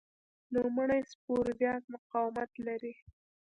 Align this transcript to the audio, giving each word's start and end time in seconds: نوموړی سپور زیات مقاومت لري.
نوموړی 0.53 0.99
سپور 1.11 1.45
زیات 1.59 1.83
مقاومت 1.93 2.51
لري. 2.67 2.93